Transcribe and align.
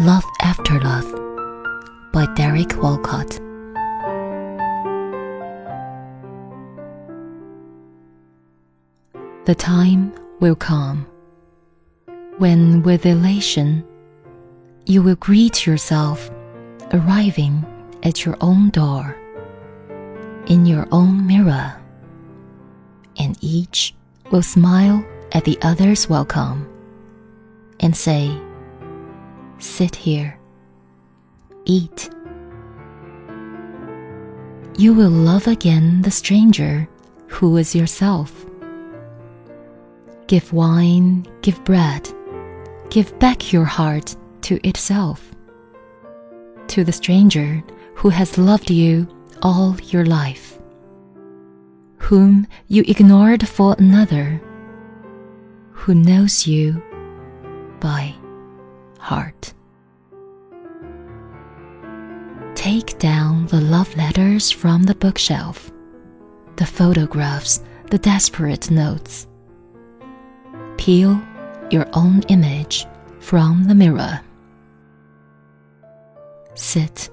Love 0.00 0.24
After 0.42 0.78
Love 0.80 1.10
by 2.12 2.26
Derek 2.34 2.76
Walcott. 2.82 3.40
The 9.46 9.54
time 9.54 10.12
will 10.38 10.54
come 10.54 11.06
when, 12.36 12.82
with 12.82 13.06
elation, 13.06 13.82
you 14.84 15.02
will 15.02 15.16
greet 15.16 15.64
yourself 15.64 16.30
arriving 16.92 17.64
at 18.02 18.26
your 18.26 18.36
own 18.42 18.68
door, 18.68 19.16
in 20.46 20.66
your 20.66 20.86
own 20.92 21.26
mirror, 21.26 21.74
and 23.16 23.38
each 23.40 23.94
will 24.30 24.42
smile 24.42 25.02
at 25.32 25.44
the 25.44 25.58
other's 25.62 26.06
welcome 26.06 26.68
and 27.80 27.96
say, 27.96 28.38
Sit 29.58 29.96
here, 29.96 30.38
eat. 31.64 32.10
You 34.76 34.92
will 34.92 35.10
love 35.10 35.46
again 35.46 36.02
the 36.02 36.10
stranger 36.10 36.86
who 37.28 37.56
is 37.56 37.74
yourself. 37.74 38.44
Give 40.26 40.52
wine, 40.52 41.26
give 41.40 41.62
bread, 41.64 42.06
give 42.90 43.18
back 43.18 43.52
your 43.52 43.64
heart 43.64 44.14
to 44.42 44.60
itself. 44.66 45.34
To 46.68 46.84
the 46.84 46.92
stranger 46.92 47.64
who 47.94 48.10
has 48.10 48.36
loved 48.36 48.70
you 48.70 49.08
all 49.40 49.76
your 49.84 50.04
life, 50.04 50.58
whom 51.96 52.46
you 52.68 52.84
ignored 52.86 53.48
for 53.48 53.74
another, 53.78 54.42
who 55.72 55.94
knows 55.94 56.46
you 56.46 56.82
by 57.80 58.14
heart. 59.06 59.54
Take 62.56 62.98
down 62.98 63.46
the 63.46 63.60
love 63.60 63.96
letters 63.96 64.50
from 64.50 64.82
the 64.82 64.96
bookshelf, 64.96 65.70
the 66.56 66.66
photographs, 66.66 67.62
the 67.90 67.98
desperate 67.98 68.68
notes. 68.68 69.28
Peel 70.76 71.22
your 71.70 71.86
own 71.92 72.22
image 72.28 72.86
from 73.20 73.68
the 73.68 73.76
mirror. 73.76 74.20
Sit. 76.54 77.08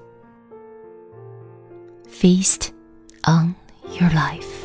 Feast 2.08 2.72
on 3.24 3.54
your 4.00 4.10
life. 4.10 4.63